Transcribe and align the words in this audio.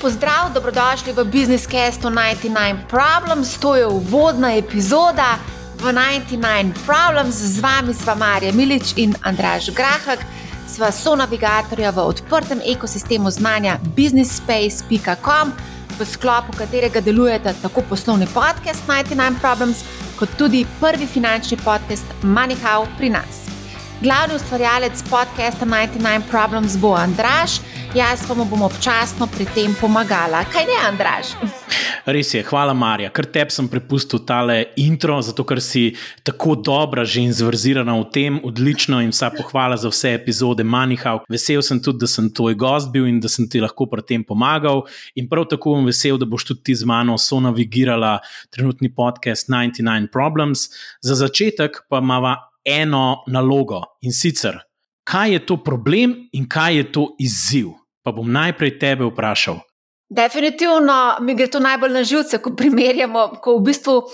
Pozdrav, 0.00 0.54
dobrodošli 0.54 1.12
v 1.12 1.24
Business 1.28 1.68
Castu 1.68 2.08
99 2.08 2.88
Problems. 2.88 3.58
To 3.60 3.76
je 3.76 3.84
uvodna 3.86 4.56
epizoda 4.56 5.36
v 5.76 5.92
99 5.92 6.72
Problems. 6.88 7.36
Z 7.36 7.60
vami 7.60 7.92
sva 7.92 8.16
Marja 8.16 8.48
Milič 8.52 8.96
in 8.96 9.12
Andraž 9.20 9.68
Grahak. 9.76 10.24
Sva 10.64 10.88
so 10.88 11.12
navigatorja 11.12 11.92
v 11.92 12.00
odprtem 12.00 12.64
ekosistemu 12.64 13.28
znanja 13.28 13.76
businessspace.com, 13.92 15.52
v 15.92 16.00
sklopu 16.08 16.56
katerega 16.56 17.04
delujeta 17.04 17.52
tako 17.60 17.84
poslovni 17.84 18.24
podcast 18.32 18.80
99 18.88 19.36
Problems, 19.36 19.84
kot 20.16 20.32
tudi 20.40 20.64
prvi 20.80 21.04
finančni 21.04 21.60
podcast 21.60 22.08
MoneyHow 22.24 22.88
pri 22.96 23.12
nas. 23.20 23.52
Glavni 24.00 24.40
ustvarjalec 24.40 24.96
podcasta 25.12 25.68
99 25.68 26.24
Problems 26.32 26.80
bo 26.80 26.96
Andraž 26.96 27.60
jaz 27.94 28.22
pa 28.28 28.34
mu 28.34 28.44
bom 28.44 28.62
občasno 28.62 29.26
pri 29.26 29.46
tem 29.50 29.74
pomagala. 29.74 30.44
Kaj 30.46 30.64
ne, 30.66 30.76
Andraž? 30.86 31.34
Res 32.06 32.30
je, 32.34 32.42
hvala 32.46 32.72
Marja, 32.74 33.10
ker 33.10 33.26
tebi 33.26 33.52
sem 33.52 33.66
prepustil 33.68 34.22
tale 34.26 34.70
intro, 34.78 35.18
zato 35.22 35.44
ker 35.44 35.60
si 35.60 35.96
tako 36.26 36.54
dobra 36.54 37.04
že 37.04 37.24
in 37.26 37.34
zvrzirana 37.34 37.96
v 37.98 38.06
tem, 38.14 38.38
odlično 38.46 39.00
in 39.02 39.10
vsa 39.10 39.30
pohvala 39.34 39.76
za 39.76 39.90
vse 39.90 40.14
epizode 40.14 40.64
Manihau. 40.64 41.24
Vesel 41.28 41.62
sem 41.66 41.82
tudi, 41.82 42.04
da 42.04 42.08
sem 42.10 42.30
tvoj 42.30 42.54
gost 42.54 42.92
bil 42.94 43.10
in 43.10 43.20
da 43.20 43.28
sem 43.28 43.48
ti 43.50 43.60
lahko 43.60 43.90
pri 43.90 44.06
tem 44.06 44.24
pomagal. 44.24 44.86
In 45.18 45.28
prav 45.28 45.50
tako 45.50 45.74
bom 45.76 45.90
vesel, 45.90 46.18
da 46.18 46.30
boš 46.30 46.46
tudi 46.52 46.70
ti 46.70 46.78
z 46.78 46.86
mano 46.86 47.18
so 47.18 47.40
navigirala 47.42 48.20
trenutni 48.54 48.92
podcast 48.94 49.50
99 49.50 50.08
Problems. 50.14 50.70
Za 51.02 51.18
začetek 51.18 51.84
pa 51.90 51.98
imamo 51.98 52.36
eno 52.64 53.24
nalogo 53.26 53.82
in 54.02 54.12
sicer, 54.12 54.69
kaj 55.04 55.32
je 55.32 55.46
to 55.46 55.56
problem 55.64 56.16
in 56.32 56.48
kaj 56.48 56.76
je 56.76 56.92
to 56.92 57.04
izziv 57.18 57.80
pa 58.02 58.12
bom 58.12 58.32
najprej 58.32 58.78
tebe 58.78 59.04
vprašal. 59.04 59.60
Definitivno 60.10 61.22
mi 61.22 61.36
gre 61.38 61.46
to 61.46 61.60
najbolj 61.62 61.92
na 61.94 62.00
živce, 62.02 62.40
ko 62.42 62.50
primerjamo, 62.58 63.28
ko 63.38 63.52
v 63.60 63.62
bistvu 63.68 63.92
uh, 63.94 64.08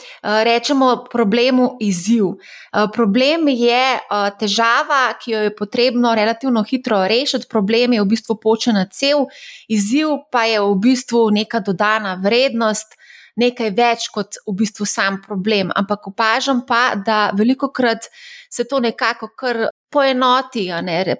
rečemo 0.45 1.07
problemu 1.09 1.71
izziv. 1.81 2.27
Uh, 2.27 2.85
problem 2.93 3.49
je 3.49 3.97
uh, 3.97 4.27
težava, 4.37 5.15
ki 5.17 5.33
jo 5.33 5.41
je 5.47 5.55
potrebno 5.57 6.13
relativno 6.15 6.61
hitro 6.69 7.01
rešiti, 7.09 7.49
problem 7.49 7.97
je 7.97 8.05
v 8.05 8.11
bistvu 8.13 8.37
počena 8.43 8.85
cel, 8.93 9.25
izziv 9.73 10.21
pa 10.29 10.45
je 10.45 10.61
v 10.61 10.77
bistvu 10.85 11.31
neka 11.33 11.65
dodana 11.65 12.19
vrednost, 12.21 12.93
nekaj 13.37 13.71
več 13.77 14.09
kot 14.13 14.41
v 14.47 14.57
bistvu 14.63 14.87
sam 14.89 15.21
problem. 15.25 15.73
Ampak 15.77 16.09
opažam 16.13 16.65
pa, 16.69 16.95
da 16.97 17.31
veliko 17.37 17.69
krat 17.73 18.09
se 18.51 18.65
to 18.65 18.81
nekako 18.81 19.29
kar 19.37 19.67
poenoti. 19.93 20.67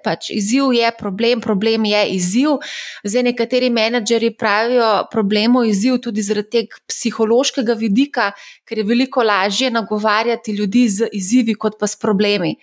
Pač 0.03 0.31
izziv 0.33 0.73
je 0.75 0.89
problem, 0.97 1.41
problem 1.41 1.85
je 1.85 2.01
izziv. 2.15 2.57
Zdaj, 3.03 3.23
nekateri 3.31 3.69
menedžeri 3.73 4.33
pravijo, 4.37 5.07
problem 5.11 5.61
je 5.61 5.71
izziv 5.71 6.01
tudi 6.03 6.25
zaradi 6.25 6.49
tega 6.57 6.81
psihološkega 6.89 7.77
vidika, 7.77 8.31
ker 8.65 8.81
je 8.81 8.87
veliko 8.87 9.23
lažje 9.23 9.71
nagovarjati 9.71 10.55
ljudi 10.57 10.87
z 10.89 11.09
izzivi, 11.13 11.55
kot 11.55 11.79
pa 11.79 11.87
s 11.87 11.99
problemi. 11.99 12.55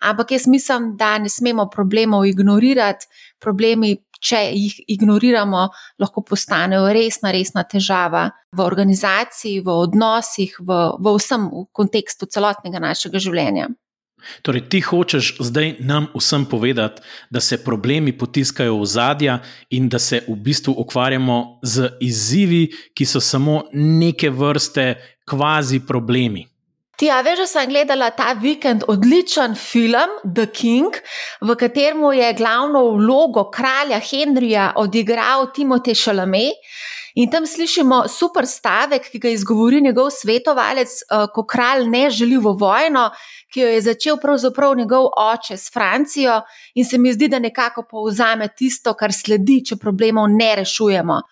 Ampak 0.00 0.32
jaz 0.32 0.46
mislim, 0.48 0.94
da 0.96 1.18
ne 1.18 1.28
smemo 1.28 1.68
problemov 1.68 2.26
ignorirati. 2.26 3.06
Problemi, 3.40 3.96
če 4.20 4.40
jih 4.54 4.78
ignoriramo, 4.96 5.66
lahko 6.00 6.24
postanejo 6.26 6.88
resna, 6.94 7.32
resna 7.34 7.64
težava 7.64 8.28
v 8.52 8.64
organizaciji, 8.64 9.60
v 9.64 9.76
odnosih, 9.88 10.56
v, 10.60 10.80
v 11.00 11.14
vsem 11.18 11.48
v 11.50 11.66
kontekstu 11.72 12.28
celotnega 12.30 12.82
našega 12.82 13.22
življenja. 13.22 13.70
Torej, 14.42 14.68
ti 14.68 14.80
hočeš 14.84 15.40
zdaj 15.40 15.80
nam 15.80 16.10
vsem 16.12 16.44
povedati, 16.44 17.02
da 17.30 17.40
se 17.40 17.64
problemi 17.64 18.12
potiskajo 18.12 18.76
v 18.80 18.86
zadja 18.86 19.38
in 19.70 19.88
da 19.88 19.98
se 19.98 20.20
v 20.28 20.36
bistvu 20.36 20.74
ukvarjamo 20.76 21.60
z 21.62 21.88
izzivi, 22.00 22.68
ki 22.94 23.06
so 23.06 23.20
samo 23.20 23.62
neke 23.72 24.30
vrste 24.30 24.94
kvazi 25.24 25.80
problemi. 25.86 26.46
Ti, 27.00 27.08
a 27.08 27.22
veš, 27.24 27.38
da 27.40 27.46
sem 27.48 27.70
gledala 27.70 28.10
ta 28.12 28.34
vikend 28.36 28.82
odličen 28.92 29.54
film 29.56 30.18
The 30.36 30.44
King, 30.52 30.98
v 31.40 31.54
katerem 31.56 32.02
je 32.12 32.26
glavno 32.36 32.82
vlogo 32.98 33.46
kralja 33.48 33.96
Henrija 34.04 34.74
odigral 34.76 35.46
Timotej 35.56 35.96
Šalame. 35.96 36.50
In 37.14 37.30
tam 37.32 37.46
slišimo 37.48 38.02
super 38.08 38.44
stavek, 38.46 39.08
ki 39.08 39.18
ga 39.18 39.32
izgovori 39.32 39.80
njegov 39.80 40.10
svetovalec, 40.12 40.92
eh, 41.00 41.26
ko 41.34 41.46
kralj 41.48 41.88
ne 41.88 42.10
želi 42.10 42.36
v 42.36 42.52
vojno, 42.60 43.08
ki 43.48 43.60
jo 43.60 43.68
je 43.68 43.80
začel 43.80 44.20
pravzaprav 44.20 44.76
njegov 44.76 45.08
oče 45.16 45.56
s 45.56 45.72
Francijo, 45.72 46.42
in 46.74 46.84
se 46.84 46.98
mi 46.98 47.12
zdi, 47.12 47.28
da 47.28 47.38
nekako 47.38 47.86
povzame 47.90 48.48
tisto, 48.56 48.92
kar 48.94 49.12
sledi, 49.12 49.62
če 49.64 49.76
problemov 49.76 50.28
ne 50.28 50.56
rešujemo. 50.56 51.22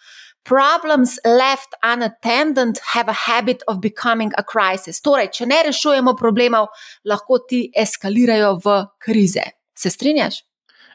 Problems 0.44 1.18
left 1.24 1.74
unattended 1.82 2.78
have 2.94 3.08
a 3.08 3.12
habit 3.12 3.62
of 3.68 3.80
becoming 3.80 4.32
a 4.38 4.42
crisis. 4.42 5.00
Torej, 5.00 5.30
če 5.38 5.46
ne 5.46 5.62
rešujemo 5.68 6.14
problemov, 6.16 6.68
lahko 7.04 7.42
ti 7.48 7.66
eskalirajo 7.76 8.54
v 8.64 8.78
krize. 8.98 9.44
Se 9.76 9.90
strinjaš? 9.90 10.42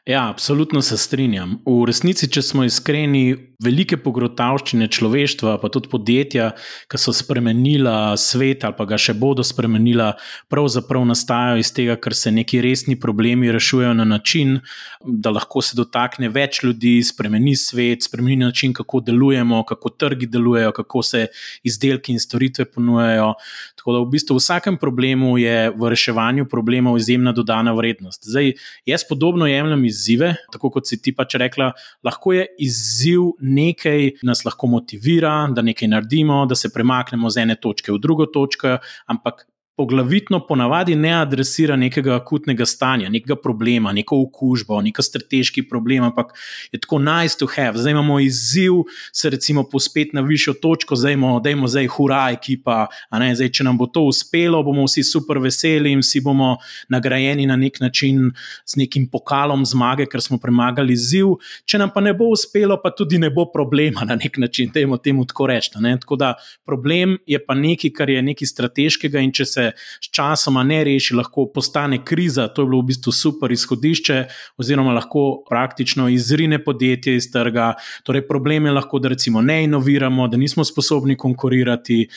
Ja, 0.06 0.30
absolutno 0.30 0.82
se 0.82 0.98
strinjam. 0.98 1.62
V 1.64 1.86
resnici, 1.88 2.28
če 2.28 2.42
smo 2.44 2.66
iskreni, 2.68 3.54
velike 3.64 3.96
pogrotavščine 4.04 4.90
človeštva, 4.92 5.54
pa 5.62 5.70
tudi 5.72 5.88
podjetja, 5.88 6.50
ki 6.92 7.00
so 7.00 7.14
spremenila 7.16 8.18
svet 8.20 8.66
ali 8.68 8.76
pa 8.76 8.84
ga 8.90 9.00
še 9.00 9.16
bodo 9.16 9.46
spremenila, 9.48 10.10
pravzaprav 10.52 11.06
nastajajo 11.08 11.62
iz 11.62 11.72
tega, 11.76 11.96
ker 12.04 12.16
se 12.20 12.34
neki 12.36 12.60
resni 12.66 12.98
problemi 13.00 13.52
rešujejo 13.56 13.94
na 14.02 14.04
način, 14.10 14.58
da 15.04 15.32
lahko 15.32 15.64
se 15.64 15.78
dotakne 15.80 16.28
več 16.34 16.60
ljudi, 16.66 16.98
spremeni 17.08 17.56
svet, 17.56 18.04
spremeni 18.04 18.44
način, 18.44 18.76
kako 18.76 19.00
delujemo, 19.08 19.64
kako 19.70 19.94
trgi 20.04 20.28
delujejo, 20.28 20.76
kako 20.76 21.04
se 21.08 21.26
izdelki 21.64 22.12
in 22.12 22.20
storitve 22.20 22.68
ponujajo. 22.76 23.34
Tako 23.80 23.96
da 23.96 24.04
v 24.04 24.12
bistvu 24.18 24.36
v 24.36 24.44
vsakem 24.44 24.76
problemu 24.80 25.38
je 25.40 25.72
v 25.72 25.96
reševanju 25.96 26.50
problemov 26.52 27.00
izjemna 27.00 27.32
dodana 27.36 27.72
vrednost. 27.76 28.28
Zdaj, 28.28 28.54
jaz 28.88 29.08
podobno 29.08 29.48
jemljem 29.48 29.88
izzive, 29.94 30.34
tako 30.54 30.74
kot 30.74 30.90
si 30.90 31.00
ti 31.02 31.14
pač 31.16 31.38
rekla, 31.42 31.72
lahko 32.06 32.34
je 32.36 32.48
izziv 32.66 33.32
nekaj, 33.40 34.10
ki 34.20 34.30
nas 34.30 34.44
lahko 34.48 34.70
motivira, 34.74 35.36
da 35.54 35.64
nekaj 35.66 35.94
naredimo, 35.94 36.44
da 36.50 36.58
se 36.60 36.74
premaknemo 36.74 37.30
z 37.30 37.46
ene 37.46 37.60
točke 37.62 37.94
v 37.94 38.02
drugo 38.02 38.28
točko, 38.34 38.78
ampak 39.14 39.46
poglavitno 39.76 40.40
ponavadi 40.48 40.96
ne 40.96 41.14
adresira 41.22 41.76
nekega 41.76 42.16
akutnega 42.16 42.66
stanja, 42.66 43.10
nekega 43.10 43.36
problema, 43.42 43.94
neko 43.94 44.20
okužbo, 44.22 44.82
neko 44.82 45.02
strateški 45.02 45.64
problem, 45.70 46.04
ampak 46.04 46.34
je 46.72 46.80
tako 46.80 47.00
nice 47.00 47.38
to 47.40 47.48
have. 47.56 47.78
Zdaj 47.78 47.92
imamo 47.92 48.20
izziv, 48.20 48.74
se 49.12 49.30
recimo 49.30 49.64
pospet 49.70 50.14
na 50.14 50.22
višjo 50.22 50.54
točko, 50.54 50.96
zdaj 50.96 51.14
imamo, 51.14 51.40
da 51.40 51.50
imamo 51.50 51.68
zdaj 51.68 51.88
hura 51.88 52.28
ekipa. 52.32 52.88
Zdaj, 53.34 53.50
če 53.50 53.64
nam 53.64 53.78
bo 53.78 53.88
to 53.90 54.04
uspelo, 54.06 54.62
bomo 54.64 54.86
vsi 54.86 55.04
super 55.04 55.40
veseli 55.42 55.92
in 55.92 56.04
vsi 56.06 56.22
bomo 56.22 56.58
nagrajeni 56.90 57.48
na 57.50 57.56
nek 57.58 57.80
način 57.82 58.30
z 58.66 58.78
nekim 58.78 59.10
pokalom 59.10 59.66
zmage, 59.66 60.06
ker 60.06 60.22
smo 60.22 60.38
premagali 60.38 60.94
izziv. 60.94 61.34
Če 61.66 61.82
nam 61.82 61.90
pa 61.96 62.02
ne 62.02 62.14
bo 62.14 62.30
uspelo, 62.36 62.78
pa 62.84 62.94
tudi 62.94 63.18
ne 63.18 63.32
bo 63.34 63.48
problema 63.50 64.06
na 64.06 64.20
nek 64.22 64.38
način, 64.38 64.70
temu, 64.72 65.02
temu 65.02 65.26
tako 65.26 65.50
reči. 65.50 65.74
Tako 65.74 66.16
da 66.16 66.34
problem 66.66 67.18
je 67.26 67.42
pa 67.46 67.58
nekaj, 67.58 67.92
kar 67.98 68.10
je 68.10 68.22
nekaj 68.22 68.54
strateškega 68.54 69.22
in 69.24 69.34
če 69.34 69.46
se 69.46 69.63
se 69.64 69.72
sčasoma 70.02 70.64
ne 70.64 70.84
reši, 70.84 71.16
lahko 71.16 71.46
postane 71.54 72.00
kriza. 72.06 72.48
To 72.48 72.62
je 72.62 72.68
bilo 72.68 72.82
v 72.82 72.90
bistvu 72.92 73.12
super 73.12 73.52
izhodišče, 73.52 74.18
oziroma 74.58 74.94
lahko 74.94 75.44
praktično 75.50 76.10
izrine 76.10 76.60
podjetje 76.64 77.16
iz 77.16 77.30
trga. 77.32 77.74
Torej, 78.04 78.28
problem 78.28 78.66
je 78.66 78.72
lahko, 78.72 79.00
da 79.00 79.12
recimo 79.14 79.42
ne 79.42 79.64
inoviramo, 79.64 80.28
da 80.28 80.38
nismo 80.38 80.64
sposobni 80.64 81.18
konkurirati. 81.18 82.08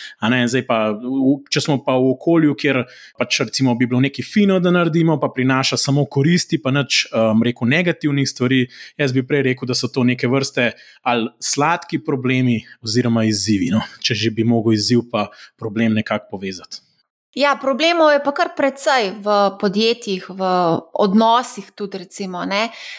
Pa, 0.66 0.78
če 1.50 1.60
smo 1.60 1.78
pa 1.84 1.96
v 2.00 2.12
okolju, 2.14 2.54
kjer 2.58 2.82
pač 3.18 3.40
recimo 3.44 3.74
bi 3.74 3.86
bilo 3.86 4.00
nekaj 4.00 4.24
fino, 4.24 4.58
da 4.60 4.72
naredimo, 4.74 5.18
pa 5.20 5.30
prinaša 5.34 5.78
samo 5.80 6.06
koristi, 6.10 6.58
pa 6.62 6.72
nič 6.74 7.06
um, 7.12 7.42
rekel 7.46 7.68
negativnih 7.70 8.28
stvari, 8.28 8.64
jaz 8.98 9.14
bi 9.14 9.24
prej 9.26 9.46
rekel, 9.50 9.68
da 9.68 9.76
so 9.76 9.90
to 9.92 10.04
neke 10.04 10.28
vrste 10.30 10.72
ali 11.06 11.28
sladki 11.42 12.00
problemi, 12.04 12.60
oziroma 12.82 13.26
izzivi. 13.28 13.70
No? 13.74 13.84
Če 14.02 14.16
že 14.16 14.32
bi 14.34 14.46
mogel 14.46 14.76
izziv 14.76 15.06
pa 15.12 15.28
problem 15.58 15.94
nekako 15.98 16.36
povezati. 16.36 16.85
Ja, 17.36 17.58
problemov 17.60 18.14
je 18.14 18.20
pa 18.24 18.32
kar 18.32 18.54
precej 18.56 19.10
v 19.20 19.32
podjetjih, 19.60 20.24
v 20.32 20.42
odnosih. 20.96 21.68
Tudi, 21.76 21.98
recimo, 21.98 22.40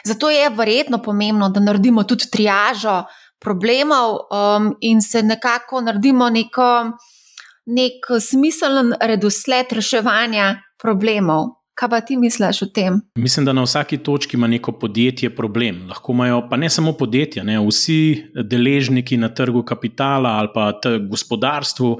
Zato 0.05 0.29
je 0.29 0.49
verjetno 0.49 1.01
pomembno, 1.01 1.49
da 1.49 1.59
naredimo 1.59 2.03
tudi 2.03 2.29
triažo 2.29 3.03
problemov 3.39 4.29
um, 4.29 4.75
in 4.81 5.01
se 5.01 5.23
nekako 5.23 5.81
naredimo 5.81 6.29
neko, 6.29 6.91
nek 7.65 8.05
smiseln 8.21 8.93
redosled 9.01 9.73
reševanja 9.73 10.61
problemov. 10.77 11.56
Kaj 11.77 11.89
pa 11.89 11.99
ti 12.01 12.15
misliš 12.17 12.61
o 12.61 12.65
tem? 12.73 12.95
Mislim, 13.15 13.45
da 13.45 13.53
na 13.53 13.61
vsaki 13.61 13.97
točki 13.97 14.37
ima 14.37 14.47
neko 14.47 14.71
podjetje 14.71 15.29
problem. 15.35 15.83
Lahko 15.89 16.13
imajo, 16.13 16.39
pa 16.49 16.57
ne 16.57 16.69
samo 16.69 16.93
podjetja, 16.97 17.43
ne, 17.43 17.59
vsi 17.61 18.31
deležniki 18.33 19.17
na 19.17 19.29
trgu 19.29 19.61
kapitala 19.63 20.29
ali 20.29 20.49
pa 20.53 20.71
gospodarstvu 21.09 21.91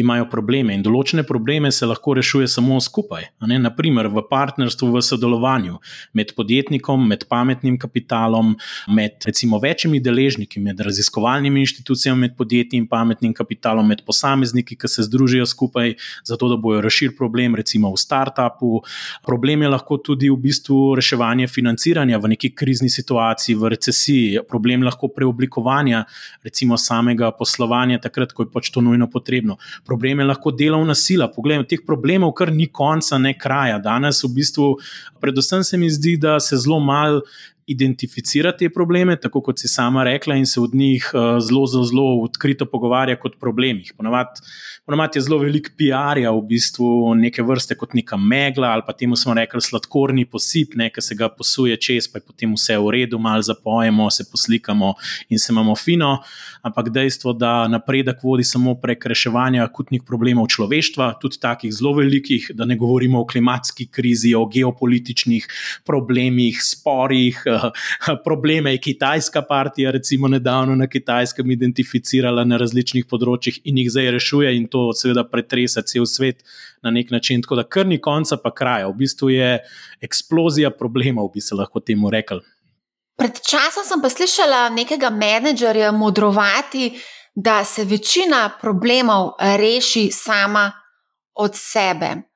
imajo 0.00 0.24
probleme. 0.32 0.72
In 0.74 0.84
določene 0.86 1.24
probleme 1.28 1.68
se 1.72 1.86
lahko 1.86 2.14
rešuje 2.16 2.48
samo 2.48 2.78
skupaj. 2.80 3.26
Ne, 3.44 3.58
naprimer, 3.60 4.08
v 4.08 4.22
partnerstvu, 4.30 4.88
v 4.94 5.02
sodelovanju 5.04 5.76
med 6.16 6.32
podjetnikom, 6.38 7.04
med 7.08 7.28
pametnim 7.28 7.76
kapitalom, 7.78 8.54
med 8.88 9.28
recimo 9.28 9.60
večjimi 9.60 10.00
deležniki, 10.00 10.64
med 10.64 10.80
raziskovalnimi 10.80 11.60
inštitucijami, 11.66 12.22
med 12.24 12.38
podjetji 12.40 12.80
in 12.80 12.88
pametnim 12.88 13.36
kapitalom, 13.36 13.92
med 13.92 14.00
posamezniki, 14.08 14.80
ki 14.80 14.92
se 14.96 15.04
združijo 15.10 15.44
skupaj, 15.44 15.92
zato 16.24 16.48
da 16.48 16.56
bojo 16.56 16.80
rešili 16.88 17.12
problem, 17.20 17.60
recimo 17.60 17.92
v 17.92 18.00
startupu. 18.00 18.80
Problem 19.26 19.62
je 19.62 19.68
lahko 19.68 19.98
tudi 19.98 20.30
v 20.30 20.36
bistvu 20.38 20.94
reševanje 20.96 21.48
financiranja 21.50 22.18
v 22.22 22.30
neki 22.34 22.52
krizni 22.54 22.90
situaciji, 22.90 23.56
v 23.58 23.70
recesiji, 23.74 24.42
problem 24.48 24.84
lahko 24.86 25.08
preoblikovanja 25.08 26.04
recimo 26.46 26.78
samega 26.78 27.32
poslovanja, 27.34 27.98
takrat, 28.02 28.32
ko 28.32 28.46
je 28.46 28.52
pač 28.54 28.70
to 28.70 28.80
nujno 28.80 29.10
potrebno. 29.10 29.58
Problem 29.86 30.22
je 30.22 30.28
lahko 30.30 30.52
delovna 30.54 30.94
sila. 30.94 31.26
Poglejmo, 31.32 31.66
teh 31.66 31.82
problemov 31.86 32.36
kar 32.38 32.54
ni 32.54 32.68
konca, 32.70 33.18
ne 33.18 33.34
kraja. 33.38 33.80
Danes 33.82 34.22
v 34.24 34.32
bistvu, 34.38 34.70
predvsem 35.20 35.66
se 35.66 35.76
mi 35.76 35.90
zdi, 35.90 36.16
da 36.16 36.38
se 36.40 36.56
zelo 36.56 36.78
malo 36.80 37.26
identificira 37.66 38.52
te 38.56 38.68
probleme, 38.70 39.16
tako 39.18 39.40
kot 39.42 39.58
si 39.58 39.68
sama 39.68 40.04
rekla, 40.06 40.36
in 40.38 40.46
se 40.46 40.60
od 40.60 40.74
njih 40.74 41.10
uh, 41.14 41.20
zelo, 41.42 41.66
zelo, 41.66 41.84
zelo 41.84 42.04
odkrito 42.22 42.66
pogovarja 42.70 43.16
kot 43.18 43.40
problemih. 43.40 43.92
Ponovadi 43.98 45.18
je 45.18 45.22
zelo 45.22 45.38
velik 45.42 45.72
PR-ja, 45.74 46.30
v 46.30 46.44
bistvu 46.46 47.14
neke 47.18 47.42
vrste 47.42 47.74
kot 47.74 47.94
neka 47.98 48.16
megla 48.16 48.70
ali 48.76 48.82
pa 48.86 48.92
temu 48.92 49.16
smo 49.16 49.34
rekli 49.34 49.60
sladkorni 49.60 50.24
posip, 50.30 50.76
ki 50.94 51.02
se 51.02 51.14
ga 51.14 51.28
posuje 51.28 51.76
čez, 51.76 52.06
pa 52.12 52.20
je 52.20 52.26
potem 52.26 52.54
vse 52.54 52.78
v 52.78 52.92
redu, 52.94 53.18
malo 53.18 53.42
zapojemo, 53.42 54.10
se 54.10 54.24
poslikamo 54.30 54.94
in 55.28 55.38
se 55.38 55.52
imamo 55.52 55.74
fino. 55.76 56.20
Ampak 56.62 56.90
dejstvo, 56.94 57.32
da 57.32 57.66
napredek 57.68 58.22
vodi 58.22 58.44
samo 58.44 58.76
prek 58.78 59.06
reševanja 59.06 59.64
akutnih 59.64 60.02
problemov 60.06 60.46
človeštva, 60.54 61.16
tudi 61.20 61.40
takih 61.42 61.74
zelo 61.74 61.96
velikih, 61.98 62.50
da 62.54 62.64
ne 62.64 62.76
govorimo 62.76 63.20
o 63.20 63.26
klimatski 63.26 63.88
krizi, 63.90 64.34
o 64.34 64.46
geopolitičnih 64.46 65.48
problemih, 65.86 66.62
sporih. 66.62 67.42
probleme 68.26 68.72
je 68.72 68.78
Kitajska 68.78 69.42
partija, 69.42 69.90
recimo, 69.90 70.28
nedavno 70.28 70.74
na 70.74 70.86
Kitajskem 70.86 71.50
identificirala 71.50 72.44
na 72.44 72.58
različnih 72.60 73.06
področjih 73.10 73.60
in 73.64 73.78
jih 73.82 73.90
zdaj 73.92 74.10
rešuje, 74.16 74.54
in 74.56 74.68
to 74.72 74.90
seveda 74.96 75.26
pretresa 75.28 75.82
cel 75.82 76.06
svet 76.06 76.44
na 76.82 76.90
nek 76.90 77.10
način. 77.10 77.42
Tako 77.42 77.60
da 77.62 77.66
kar 77.68 77.86
ni 77.86 78.00
konca, 78.02 78.36
pa 78.36 78.54
kraja. 78.54 78.88
V 78.88 78.98
bistvu 79.02 79.30
je 79.34 79.50
eksplozija 80.02 80.70
problemov, 80.70 81.32
bi 81.34 81.40
se 81.40 81.58
lahko 81.58 81.80
temu 81.80 82.10
rekli. 82.12 82.42
Pred 83.16 83.38
časom 83.40 83.84
sem 83.88 84.02
pa 84.02 84.10
slišala 84.12 84.68
nekega 84.76 85.10
menedžerja 85.10 85.92
modrovati, 85.92 86.90
da 87.36 87.64
se 87.64 87.84
večina 87.84 88.50
problemov 88.60 89.34
reši 89.40 90.08
sama 90.12 90.72
od 91.34 91.52
sebe. 91.54 92.35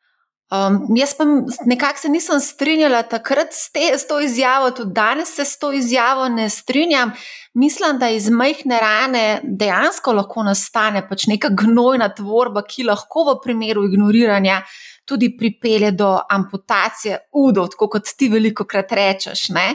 Um, 0.50 0.97
jaz 0.97 1.14
pa 1.14 1.25
nekako 1.67 1.99
se 1.99 2.08
nisem 2.08 2.41
strinjala 2.41 3.02
takrat 3.02 3.52
s, 3.52 3.69
te, 3.70 3.93
s 3.99 4.06
to 4.06 4.20
izjavo, 4.20 4.70
tudi 4.70 4.91
danes 4.94 5.35
se 5.37 5.44
s 5.44 5.58
to 5.58 5.73
izjavo 5.73 6.29
ne 6.29 6.49
strinjam. 6.50 7.12
Mislim, 7.55 7.99
da 7.99 8.08
iz 8.08 8.29
majhne 8.31 8.81
rane 8.81 9.41
dejansko 9.43 10.12
lahko 10.12 10.43
nastane 10.43 11.05
pač 11.08 11.26
neka 11.26 11.49
gnojna 11.55 12.08
tvorba, 12.14 12.64
ki 12.67 12.88
lahko 12.91 13.25
v 13.29 13.37
primeru 13.44 13.85
ignoriranja 13.87 14.62
tudi 15.05 15.37
pripelje 15.38 15.91
do 15.91 16.11
amputacije 16.31 17.19
udov, 17.32 17.75
kot 17.79 18.11
ti 18.19 18.29
veliko 18.29 18.67
krat 18.67 18.93
rečeš. 18.93 19.49
Ne? 19.55 19.75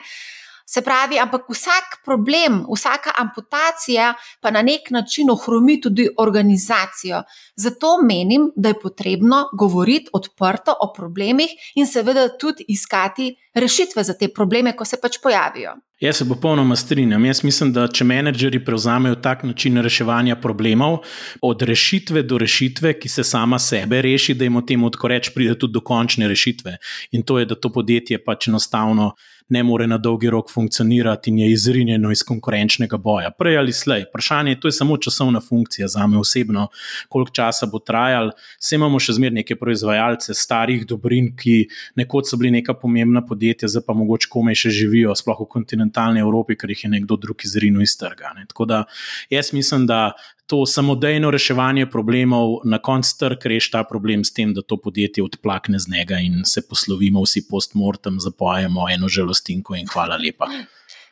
Se 0.65 0.81
pravi, 0.81 1.19
ampak 1.19 1.45
vsak 1.49 1.99
problem, 2.05 2.63
vsaka 2.73 3.11
amputacija 3.21 4.13
pa 4.41 4.51
na 4.51 4.61
nek 4.61 4.89
način 4.89 5.29
ohromi 5.29 5.81
tudi 5.81 6.07
organizacijo. 6.17 7.21
Zato 7.55 7.97
menim, 8.01 8.51
da 8.55 8.69
je 8.69 8.79
potrebno 8.79 9.43
govoriti 9.53 10.09
odprto 10.13 10.73
o 10.79 10.93
problemih 10.93 11.49
in 11.75 11.87
seveda 11.87 12.37
tudi 12.37 12.65
iskati 12.67 13.35
rešitve 13.55 14.03
za 14.03 14.13
te 14.13 14.27
probleme, 14.27 14.75
ko 14.75 14.85
se 14.85 14.97
pač 15.01 15.17
pojavijo. 15.23 15.75
Jaz 15.99 16.17
se 16.17 16.25
popolnoma 16.27 16.75
strinjam. 16.75 17.25
Jaz 17.25 17.39
mislim, 17.43 17.71
da 17.73 17.85
če 17.87 18.03
menedžeri 18.03 18.59
prevzamejo 18.65 19.15
tak 19.23 19.45
način 19.47 19.79
reševanja 19.81 20.35
problemov, 20.35 20.97
od 21.41 21.61
rešitve 21.61 22.23
do 22.23 22.37
rešitve, 22.37 22.97
ki 22.99 23.09
se 23.09 23.23
sama 23.23 23.59
sebe 23.59 24.01
reši, 24.01 24.35
da 24.35 24.43
jim 24.43 24.59
o 24.59 24.61
tem 24.61 24.83
odko 24.83 25.07
reč 25.07 25.31
pride 25.35 25.55
tudi 25.59 25.73
do 25.73 25.81
končne 25.81 26.27
rešitve. 26.27 26.75
In 27.11 27.23
to 27.23 27.39
je, 27.39 27.45
da 27.45 27.55
to 27.55 27.71
podjetje 27.71 28.19
pač 28.23 28.49
enostavno 28.51 29.13
ne 29.49 29.63
more 29.63 29.87
na 29.87 29.97
dolgi 29.97 30.29
rok 30.29 30.51
funkcionirati 30.51 31.29
in 31.29 31.39
je 31.39 31.51
izrinjeno 31.51 32.11
iz 32.11 32.23
konkurenčnega 32.23 32.97
boja. 32.97 33.31
Prej 33.31 33.57
ali 33.57 33.73
slej. 33.73 34.05
Vprašanje 34.09 34.51
je, 34.51 34.59
to 34.59 34.67
je 34.67 34.71
samo 34.71 34.97
časovna 34.97 35.41
funkcija 35.41 35.87
za 35.87 36.07
me 36.07 36.17
osebno, 36.17 36.67
koliko 37.09 37.31
časa 37.31 37.65
bo 37.65 37.79
trajal. 37.79 38.31
Vse 38.59 38.75
imamo 38.75 38.99
še 38.99 39.13
zmeraj 39.19 39.35
neke 39.35 39.55
proizvajalce 39.55 40.33
starih 40.33 40.85
dobrin, 40.89 41.35
ki 41.37 41.67
nekoč 41.95 42.31
so 42.31 42.41
bili 42.41 42.51
neka 42.57 42.73
pomembna 42.73 43.21
podjetja, 43.25 43.44
zdaj 43.53 43.83
pa 43.87 43.93
mogoče 43.93 44.29
komaj 44.31 44.55
še 44.55 44.69
živijo, 44.69 45.15
sploh 45.15 45.43
v 45.43 45.49
kontinentalni 45.51 46.23
Evropi, 46.23 46.57
ker 46.57 46.69
jih 46.69 46.85
je 46.85 46.93
nekdo 46.97 47.17
drug 47.21 47.45
izrinil 47.45 47.85
iz 47.85 47.97
trga. 47.97 48.33
Ne. 48.37 48.45
Tako 48.49 48.65
da 48.65 48.83
jaz 49.29 49.53
mislim, 49.53 49.85
da 49.87 50.13
to 50.47 50.65
samodejno 50.65 51.31
reševanje 51.31 51.87
problemov, 51.89 52.59
na 52.65 52.77
koncu 52.77 53.17
trg 53.19 53.45
reši 53.49 53.71
ta 53.71 53.83
problem 53.83 54.23
s 54.23 54.33
tem, 54.33 54.53
da 54.53 54.61
to 54.61 54.77
podjetje 54.77 55.23
odplakne 55.23 55.79
z 55.79 55.89
njega 55.91 56.21
in 56.21 56.43
se 56.45 56.61
poslovimo 56.69 57.23
vsi 57.25 57.47
postmortem, 57.49 58.19
zapojemo 58.19 58.89
eno 58.93 59.09
žalostinko 59.09 59.75
in 59.75 59.89
hvala 59.89 60.17
lepa. 60.21 60.49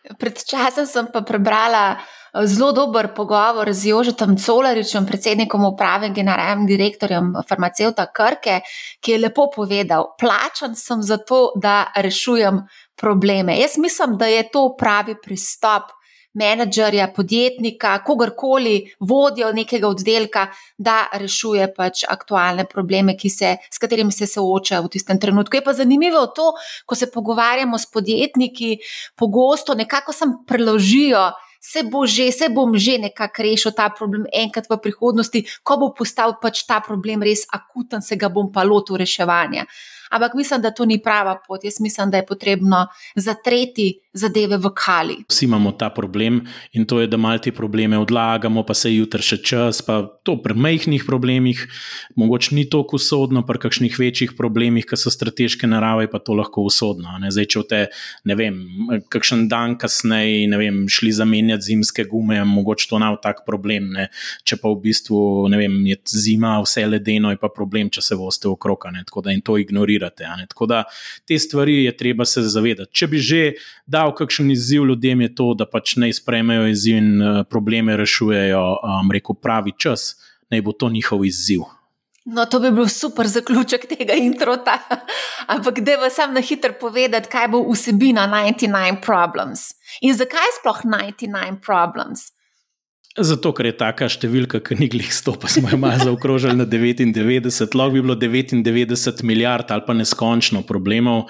Pred 0.03 0.35
časom 0.43 0.83
sem 0.83 1.07
pa 1.07 1.23
prebrala 1.23 1.95
eh, 1.95 2.43
zelo 2.43 2.73
dober 2.75 3.13
pogovor 3.15 3.71
z 3.71 3.95
Jožetom 3.95 4.35
Colaričem, 4.35 5.07
predsednikom 5.07 5.63
uprave 5.63 6.11
in 6.11 6.13
generalnim 6.13 6.67
direktorjem 6.67 7.31
farmacevta 7.47 8.09
Krke, 8.11 8.59
ki 8.99 9.15
je 9.15 9.21
lepo 9.23 9.47
povedal: 9.47 10.11
Plačan 10.19 10.75
sem 10.75 10.99
za 10.99 11.17
to, 11.23 11.53
da 11.55 11.87
rešujem 11.95 12.67
probleme. 12.99 13.55
Jaz 13.59 13.79
mislim, 13.79 14.17
da 14.19 14.27
je 14.27 14.43
to 14.51 14.75
pravi 14.75 15.15
pristop 15.23 15.95
menedžerja, 16.33 17.07
podjetnika, 17.15 17.97
kogarkoli, 18.05 18.93
vodjo 18.99 19.51
nekega 19.53 19.87
oddelka, 19.89 20.47
da 20.77 21.07
rešuje 21.13 21.69
pač 21.75 22.03
aktualne 22.09 22.65
probleme, 22.69 23.15
se, 23.29 23.55
s 23.69 23.77
katerimi 23.79 24.11
se 24.11 24.27
sooča 24.27 24.81
v 24.81 24.89
tistem 24.89 25.19
trenutku. 25.19 25.57
Je 25.57 25.63
pa 25.63 25.73
zanimivo 25.73 26.25
to, 26.35 26.53
ko 26.85 26.95
se 26.95 27.11
pogovarjamo 27.11 27.77
s 27.77 27.85
podjetniki, 27.85 28.77
pogosto 29.15 29.73
nekako 29.73 30.13
sem 30.13 30.37
preložijo. 30.47 31.31
Se 31.63 31.79
bo 31.87 32.03
že, 32.05 32.27
se 32.35 32.49
bom 32.51 32.75
že 32.75 32.97
nekako 32.99 33.43
rešil 33.43 33.71
ta 33.71 33.87
problem 33.87 34.25
enkrat 34.35 34.67
v 34.67 34.77
prihodnosti, 34.83 35.45
ko 35.63 35.77
bo 35.79 35.93
postal 35.95 36.35
pač 36.41 36.65
ta 36.67 36.81
problem 36.83 37.23
res 37.23 37.47
akuten, 37.47 38.03
se 38.03 38.19
ga 38.19 38.27
bom 38.27 38.51
pa 38.51 38.67
lotil 38.67 38.99
reševanja 38.99 39.63
ampak 40.13 40.33
mislim, 40.37 40.61
da 40.61 40.71
to 40.71 40.85
ni 40.85 41.01
prava 41.01 41.39
pot. 41.47 41.63
Jaz 41.63 41.81
mislim, 41.81 42.11
da 42.11 42.17
je 42.17 42.25
potrebno 42.25 42.87
zatreti 43.15 43.93
zadeve 44.13 44.57
v 44.57 44.69
kali. 44.77 45.15
Vsi 45.29 45.45
imamo 45.45 45.71
ta 45.71 45.89
problem 45.89 46.41
in 46.71 46.85
to 46.85 46.99
je, 47.01 47.07
da 47.07 47.17
malo 47.17 47.37
te 47.41 47.51
probleme 47.51 47.97
odlagamo, 47.97 48.63
pa 48.63 48.73
se 48.77 48.91
jutri 48.93 49.25
še 49.25 49.39
čas, 49.41 49.81
pa 49.81 50.03
to 50.23 50.35
pri 50.41 50.53
majhnih 50.53 51.03
problemih, 51.07 51.63
mogoče 52.15 52.53
ni 52.55 52.67
tako 52.69 52.99
usodno, 53.01 53.41
pri 53.45 53.59
kakšnih 53.65 53.97
večjih 53.99 54.35
problemih, 54.37 54.85
ki 54.85 54.99
so 54.99 55.09
strateške 55.13 55.67
narave, 55.67 56.05
pa 56.11 56.21
to 56.21 56.37
lahko 56.37 56.61
usodno. 56.69 57.17
Ne? 57.21 57.31
Zdaj, 57.33 57.49
če 57.49 57.63
te, 57.69 57.81
ne 58.29 58.37
vem, 58.37 58.59
kakšen 59.09 59.47
dan 59.49 59.77
kasneje, 59.81 60.45
ne 60.51 60.61
vem, 60.61 60.83
šli 60.85 61.11
zamenjati 61.17 61.71
zimske 61.71 62.05
gume, 62.09 62.37
mogoče 62.45 62.91
to 62.91 63.01
nav 63.01 63.17
tak 63.23 63.41
problem. 63.47 63.89
Ne? 63.97 64.07
Če 64.45 64.59
pa 64.61 64.69
v 64.69 64.81
bistvu, 64.85 65.23
ne 65.49 65.57
vem, 65.57 65.79
je 65.89 65.97
zima, 66.13 66.59
vse 66.61 66.85
ledeno, 66.85 67.33
je 67.33 67.41
pa 67.41 67.49
problem, 67.49 67.89
če 67.93 68.05
se 68.05 68.19
voste 68.19 68.51
okrog, 68.51 68.85
tako 69.07 69.21
da 69.25 69.33
in 69.33 69.41
to 69.41 69.57
ignorira 69.57 70.02
ignorirate. 70.03 70.47
Tako 70.47 70.65
da 70.65 70.83
te 71.27 71.39
stvari 71.39 71.83
je 71.83 71.97
treba 71.97 72.25
se 72.25 72.41
zavedati. 72.41 72.91
Če 72.93 73.07
bi 73.07 73.17
že 73.17 73.53
dal 73.85 74.13
kakšen 74.15 74.51
izziv 74.51 74.85
ljudem, 74.85 75.21
je 75.21 75.35
to, 75.35 75.53
da 75.53 75.65
pač 75.65 75.95
ne 75.95 76.13
sprejmejo 76.13 76.67
izziv 76.67 76.97
in 76.97 77.21
uh, 77.21 77.43
probleme 77.49 77.97
rešujejo, 77.97 78.79
um, 78.83 79.11
rekel 79.11 79.35
pravi 79.35 79.73
čas, 79.77 80.15
naj 80.51 80.61
bo 80.61 80.71
to 80.71 80.89
njihov 80.89 81.25
izziv. 81.25 81.63
No, 82.25 82.45
to 82.45 82.59
bi 82.59 82.71
bil 82.71 82.87
super 82.87 83.27
zaključek 83.27 83.85
tega 83.89 84.13
introta. 84.15 84.77
Ampak, 85.47 85.81
da 85.83 85.97
vam 85.99 86.09
sam 86.09 86.33
na 86.33 86.41
hitro 86.41 86.71
povedati, 86.79 87.29
kaj 87.29 87.49
bo 87.51 87.59
vsebina 87.67 88.27
99 88.31 89.01
Problems 89.03 89.73
in 90.01 90.15
zakaj 90.15 90.55
sploh 90.59 90.85
99 90.85 91.59
Problems. 91.59 92.31
Zato, 93.13 93.51
ker 93.53 93.67
je 93.69 93.75
taka 93.77 94.07
številka, 94.09 94.57
ki 94.65 94.73
ni 94.79 94.87
glih 94.89 95.11
100, 95.13 95.35
pa 95.37 95.45
smo 95.45 95.69
jo 95.69 95.77
malo 95.77 96.01
zaokrožili 96.01 96.57
na 96.57 96.65
99, 96.65 97.75
lahko 97.77 97.93
bi 97.93 98.01
bilo 98.01 98.15
99 98.17 99.21
milijard 99.21 99.69
ali 99.69 99.83
pa 99.85 99.93
neskončno 99.93 100.63
problemov. 100.65 101.27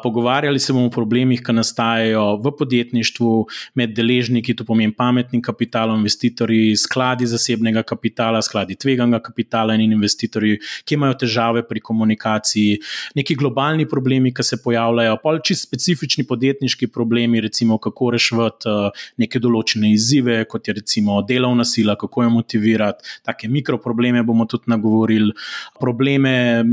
Pogovarjali 0.00 0.56
se 0.56 0.72
bomo 0.72 0.88
o 0.88 0.92
problemih, 0.94 1.42
ki 1.44 1.52
nastajajo 1.52 2.22
v 2.40 2.52
podjetništvu, 2.56 3.32
med 3.76 3.92
deležniki, 3.92 4.54
to 4.56 4.64
pomeni 4.64 4.94
pametnim 4.96 5.42
kapitalom, 5.44 6.00
investitorji, 6.00 6.72
skladi 6.80 7.28
zasebnega 7.28 7.84
kapitala, 7.84 8.40
skladi 8.40 8.78
tveganega 8.80 9.20
kapitala 9.28 9.76
in 9.76 9.92
investitorji, 9.98 10.62
ki 10.88 10.96
imajo 10.96 11.18
težave 11.26 11.60
pri 11.68 11.84
komunikaciji, 11.84 12.80
neki 13.20 13.36
globalni 13.36 13.84
problemi, 13.84 14.32
ki 14.32 14.48
se 14.48 14.62
pojavljajo, 14.64 15.20
pa 15.20 15.36
čisto 15.44 15.68
specifični 15.68 16.24
podjetniški 16.24 16.88
problemi, 16.88 17.44
recimo 17.44 17.76
kako 17.76 18.14
rešiti 18.16 18.74
neke 19.20 19.44
določene 19.44 19.92
izzive, 19.92 20.40
kot 20.48 20.72
je 20.72 20.78
recimo 20.80 21.17
delovna 21.22 21.64
sila, 21.64 21.96
kako 21.96 22.22
jo 22.22 22.30
motivirati, 22.30 23.04
take 23.22 23.48
mikroprobleme 23.48 24.22
bomo 24.22 24.44
tudi 24.44 24.64
nagovorili, 24.66 25.32
probleme 25.80 26.64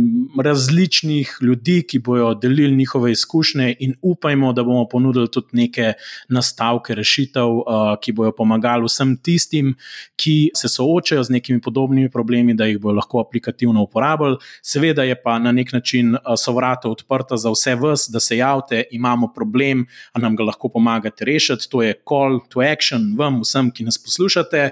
različnih 0.44 1.38
ljudi, 1.42 1.84
ki 1.88 2.00
bodo 2.00 2.34
delili 2.34 2.76
njihove 2.76 3.12
izkušnje, 3.12 3.76
in 3.80 3.94
upajmo, 4.02 4.54
da 4.54 4.64
bomo 4.64 4.88
ponudili 4.88 5.32
tudi 5.32 5.48
neke 5.52 5.94
nastavke 6.30 6.96
rešitev, 6.96 7.62
ki 8.02 8.12
bodo 8.12 8.32
pomagali 8.32 8.86
vsem 8.86 9.18
tistim, 9.18 9.76
ki 10.16 10.52
se 10.56 10.70
soočajo 10.70 11.24
z 11.24 11.30
nekimi 11.30 11.62
podobnimi 11.62 12.10
problemi, 12.10 12.54
da 12.54 12.66
jih 12.66 12.80
bodo 12.80 12.96
lahko 12.96 13.20
aplikativno 13.20 13.84
uporabljali. 13.84 14.38
Seveda 14.62 15.04
je 15.04 15.16
pa 15.22 15.40
na 15.40 15.52
nek 15.52 15.74
način 15.74 16.16
so 16.38 16.54
vrata 16.54 16.90
odprta 16.90 17.38
za 17.38 17.52
vse 17.52 17.76
vas, 17.76 18.10
da 18.12 18.20
se 18.20 18.38
javite, 18.38 18.84
imamo 18.92 19.32
problem, 19.34 19.86
a 20.14 20.20
nam 20.20 20.36
ga 20.36 20.44
lahko 20.44 20.70
pomagate 20.70 21.26
rešiti. 21.26 21.70
To 21.70 21.84
je 21.84 21.94
call 22.10 22.40
to 22.50 22.62
action, 22.62 23.16
vam, 23.18 23.42
vsem, 23.42 23.72
ki 23.72 23.84
nas 23.84 23.98
poslušate 23.98 24.35
poslušate. 24.36 24.70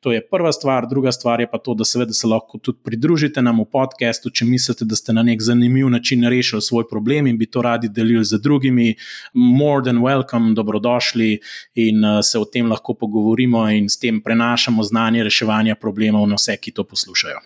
To 0.00 0.12
je 0.12 0.28
prva 0.28 0.52
stvar, 0.52 0.86
druga 0.88 1.12
stvar 1.12 1.40
je 1.40 1.50
pa 1.50 1.58
to, 1.58 1.74
da 1.74 1.84
seveda 1.84 2.12
se 2.12 2.26
lahko 2.26 2.58
tudi 2.58 2.78
pridružite 2.84 3.42
nam 3.42 3.60
v 3.60 3.64
podkastu, 3.72 4.30
če 4.30 4.44
mislite, 4.44 4.84
da 4.84 4.96
ste 4.96 5.12
na 5.12 5.22
nek 5.22 5.42
zanimiv 5.42 5.88
način 5.90 6.24
rešili 6.28 6.62
svoj 6.62 6.88
problem 6.88 7.26
in 7.26 7.38
bi 7.38 7.46
to 7.46 7.62
radi 7.62 7.88
delili 7.88 8.24
z 8.24 8.38
drugimi. 8.38 8.94
More 9.34 9.82
than 9.84 9.98
welcome, 9.98 10.54
dobrodošli 10.54 11.40
in 11.74 12.04
uh, 12.04 12.20
se 12.22 12.38
o 12.38 12.44
tem 12.44 12.70
lahko 12.70 12.94
pogovorimo 12.94 13.68
in 13.70 13.88
s 13.88 13.98
tem 13.98 14.20
prenašamo 14.22 14.82
znanje 14.82 15.24
reševanja 15.24 15.74
problemov 15.74 16.28
na 16.28 16.36
vse, 16.36 16.56
ki 16.56 16.72
to 16.72 16.84
poslušajo. 16.84 17.40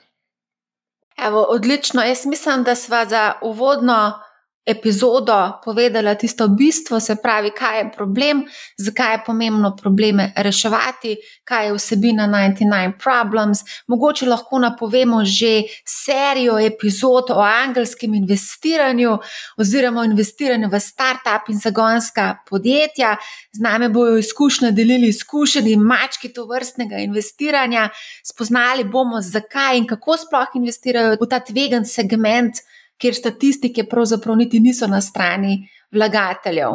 Evo, 1.27 1.47
odlično. 1.51 2.03
Jaz 2.03 2.27
mislim, 2.27 2.65
da 2.65 2.75
sva 2.75 3.05
za 3.05 3.33
uvodno 3.43 4.21
epizodo 4.67 5.61
povedala 5.65 6.15
tisto 6.15 6.49
bistvo, 6.49 7.01
se 7.01 7.17
pravi, 7.23 7.51
kaj 7.51 7.79
je 7.79 7.93
problem, 7.93 8.43
zakaj 8.79 9.15
je 9.15 9.23
pomembno 9.27 9.77
probleme 9.77 10.33
reševati, 10.37 11.17
kaj 11.45 11.67
je 11.67 11.75
vsebina 11.75 12.29
99 12.29 12.93
Problems. 13.03 13.59
Mogoče 13.87 14.27
lahko 14.27 14.59
napovemo 14.59 15.25
že 15.25 15.63
serijo 15.87 16.59
epizod 16.59 17.31
o 17.31 17.41
angelskem 17.41 18.15
investiranju 18.15 19.19
oziroma 19.57 20.05
investiranju 20.05 20.69
v 20.69 20.81
start-up 20.81 21.49
in 21.49 21.59
zagonska 21.59 22.37
podjetja. 22.49 23.17
Z 23.53 23.61
nami 23.61 23.89
bojo 23.89 24.19
izkušnje 24.19 24.71
delili 24.73 25.09
izkušeni 25.09 25.77
mački 25.77 26.33
to 26.33 26.45
vrstnega 26.45 26.97
investiranja, 26.97 27.89
spoznali 28.25 28.85
bomo, 28.85 29.21
zakaj 29.21 29.79
in 29.79 29.87
kako 29.87 30.17
sploh 30.17 30.49
investirajo 30.55 31.17
v 31.21 31.29
ta 31.29 31.41
tvegan 31.41 31.85
segment 31.85 32.55
kjer 33.01 33.15
statistike 33.15 33.85
pravzaprav 33.89 34.37
niti 34.37 34.61
niso 34.61 34.87
na 34.87 35.01
strani 35.01 35.69
vlagateljev. 35.93 36.71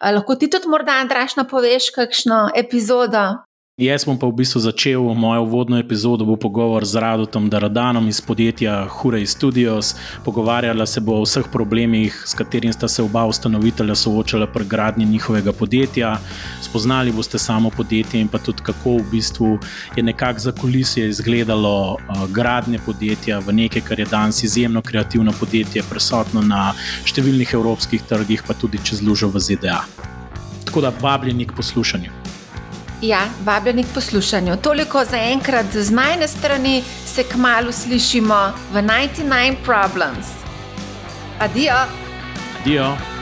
Lahko 0.00 0.34
ti 0.34 0.50
tudi 0.50 0.68
morda, 0.68 1.00
Andraš, 1.00 1.36
napoveš 1.36 1.90
kakšno 1.94 2.50
epizodo 2.56 3.24
Jaz 3.76 4.06
bom 4.08 4.16
pa 4.16 4.24
v 4.24 4.32
bistvu 4.40 4.60
začel 4.64 5.04
mojo 5.12 5.42
uvodno 5.44 5.76
epizodo, 5.76 6.24
bo 6.24 6.36
pogovor 6.40 6.80
z 6.88 6.96
Radotom 6.96 7.50
Daradanom 7.52 8.08
iz 8.08 8.24
podjetja 8.24 8.88
Hurej 8.88 9.26
Studios. 9.28 9.92
Pogovarjala 10.24 10.86
se 10.88 11.00
bo 11.00 11.18
o 11.20 11.26
vseh 11.26 11.44
problemih, 11.52 12.16
s 12.24 12.32
katerimi 12.32 12.72
sta 12.72 12.88
se 12.88 13.04
oba 13.04 13.26
ustanovitelja 13.28 13.94
soočala 13.94 14.46
pri 14.46 14.64
gradnji 14.64 15.04
njihovega 15.04 15.52
podjetja. 15.52 16.16
Spoznali 16.64 17.12
boste 17.12 17.38
samo 17.38 17.70
podjetje 17.70 18.20
in 18.20 18.32
pa 18.32 18.38
tudi 18.38 18.64
kako 18.64 18.96
v 18.96 19.10
bistvu 19.12 19.58
je 19.96 20.02
nekako 20.02 20.40
za 20.40 20.52
kulisje 20.52 21.08
izgledalo 21.08 22.00
uh, 22.00 22.30
gradnje 22.32 22.80
podjetja 22.86 23.38
v 23.44 23.52
nekaj, 23.52 23.82
kar 23.82 24.00
je 24.00 24.06
danes 24.06 24.42
izjemno 24.42 24.80
kreativno 24.82 25.36
podjetje, 25.36 25.84
prisotno 25.90 26.40
na 26.40 26.72
številnih 27.04 27.52
evropskih 27.52 28.08
trgih, 28.08 28.40
pa 28.40 28.56
tudi 28.56 28.80
čez 28.80 29.04
lužo 29.04 29.28
v 29.28 29.36
ZDA. 29.36 29.84
Tako 30.64 30.80
da 30.80 30.96
vabljeni 31.02 31.44
k 31.44 31.52
poslušanju. 31.52 32.25
Ja, 33.02 33.20
vabljeni 33.44 33.84
k 33.84 33.86
poslušanju. 33.94 34.56
Toliko 34.56 35.04
za 35.04 35.16
enkrat 35.16 35.66
z 35.72 35.90
najne 35.90 36.28
strani, 36.28 36.82
se 37.06 37.22
kmalo 37.22 37.72
slišimo 37.72 38.52
v 38.72 38.82
99 38.82 39.54
Problems. 39.64 40.26
Adijo. 41.38 41.74
Adijo. 42.60 43.15